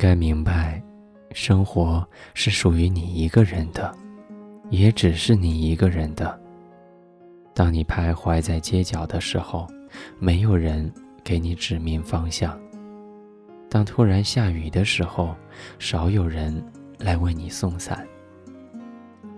[0.00, 0.82] 该明白，
[1.32, 2.02] 生活
[2.32, 3.94] 是属于你一个人的，
[4.70, 6.40] 也只是你一个人的。
[7.52, 9.68] 当你徘徊在街角的时候，
[10.18, 10.90] 没有人
[11.22, 12.58] 给你指明方向；
[13.68, 15.36] 当突然下雨的时候，
[15.78, 16.64] 少有人
[16.98, 18.08] 来为你送伞。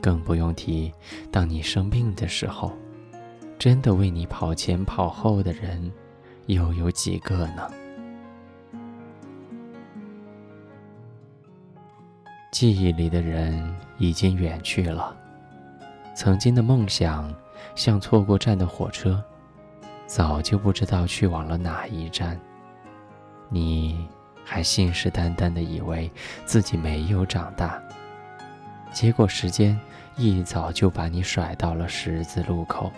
[0.00, 0.92] 更不用提，
[1.32, 2.72] 当你生病的时候，
[3.58, 5.90] 真的为你跑前跑后的人，
[6.46, 7.68] 又有几个呢？
[12.52, 15.16] 记忆里的人已经远去了，
[16.14, 17.34] 曾经的梦想
[17.74, 19.24] 像错过站的火车，
[20.06, 22.38] 早就不知道去往了哪一站。
[23.48, 24.06] 你
[24.44, 26.10] 还信誓旦旦的以为
[26.44, 27.82] 自己没有长大，
[28.92, 29.80] 结果时间
[30.18, 32.92] 一早就把你甩到了十字路口。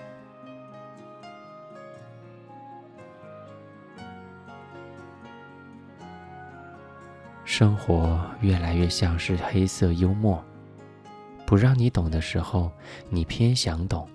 [7.57, 10.45] 生活越来越像是黑色幽默，
[11.47, 12.69] 不让你懂的时候，
[13.09, 14.09] 你偏想懂；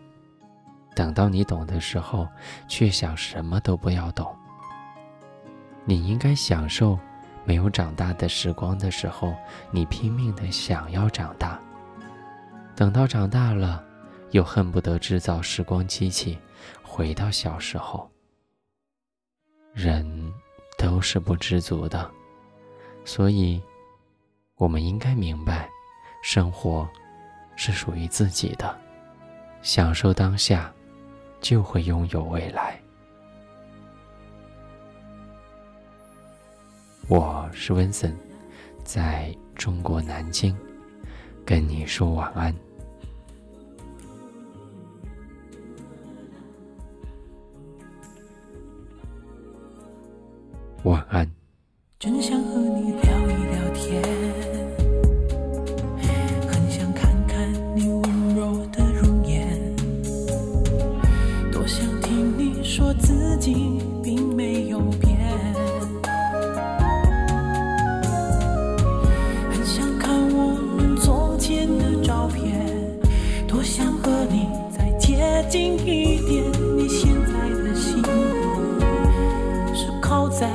[0.93, 2.27] 等到你懂的时候，
[2.67, 4.29] 却想什么都不要懂。
[5.85, 6.99] 你应该享受
[7.45, 9.33] 没有长大的时光的时候，
[9.71, 11.57] 你拼命的想要长大；
[12.75, 13.81] 等到长大了，
[14.31, 16.37] 又恨不得制造时光机器，
[16.83, 18.11] 回到小时候。
[19.73, 20.29] 人
[20.77, 22.11] 都是不知足的。
[23.11, 23.59] 所以，
[24.53, 25.67] 我们应该明白，
[26.21, 26.87] 生活
[27.55, 28.79] 是属于自己的，
[29.63, 30.71] 享受当下，
[31.41, 32.79] 就会拥有未来。
[37.07, 38.15] 我是温森，
[38.83, 40.55] 在中国南京，
[41.43, 42.55] 跟你说晚安。
[50.83, 51.38] 晚安。
[52.01, 54.01] 真想和你聊一聊天，
[56.47, 59.59] 很想看看你温柔的容颜，
[61.51, 65.17] 多想听你说自己并没有变，
[69.51, 72.65] 很想看我们从前的照片，
[73.45, 76.45] 多想和你再接近一点。
[76.77, 78.01] 你现在的心
[79.75, 80.47] 是靠在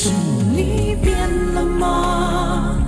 [0.00, 0.10] 是
[0.54, 2.78] 你变了吗？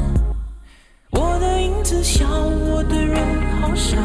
[1.11, 3.21] 我的影子笑我的人
[3.61, 3.97] 好傻。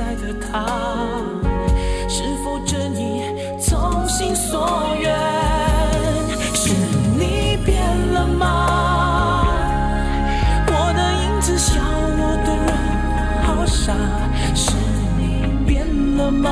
[0.00, 0.64] 在的他。
[2.08, 3.22] 是否真意
[3.60, 5.14] 从心所愿？
[6.54, 6.72] 是
[7.18, 7.76] 你变
[8.14, 9.46] 了吗？
[10.68, 12.68] 我的影子笑我的人
[13.44, 13.92] 好傻。
[14.54, 14.72] 是
[15.18, 15.22] 你
[15.66, 15.86] 变
[16.16, 16.48] 了吗？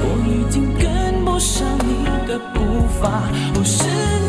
[0.00, 3.28] 我已经跟不上你的步伐。
[3.52, 4.21] 不是。